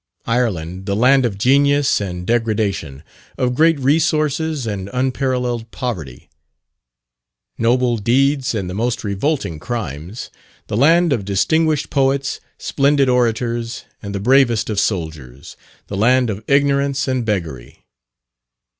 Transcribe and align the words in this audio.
Ireland, 0.25 0.87
the 0.87 0.95
land 0.95 1.27
of 1.27 1.37
genius 1.37 2.01
and 2.01 2.25
degradation 2.25 3.03
of 3.37 3.53
great 3.53 3.79
resources 3.79 4.65
and 4.65 4.89
unparalleled 4.91 5.69
poverty 5.69 6.27
noble 7.59 7.97
deeds 7.97 8.55
and 8.55 8.67
the 8.67 8.73
most 8.73 9.03
revolting 9.03 9.59
crimes 9.59 10.31
the 10.65 10.75
land 10.75 11.13
of 11.13 11.23
distinguished 11.23 11.91
poets, 11.91 12.39
splendid 12.57 13.09
orators, 13.09 13.85
and 14.01 14.15
the 14.15 14.19
bravest 14.19 14.71
of 14.71 14.79
soldiers 14.79 15.55
the 15.85 15.95
land 15.97 16.31
of 16.31 16.43
ignorance 16.47 17.07
and 17.07 17.23
beggary! 17.23 17.85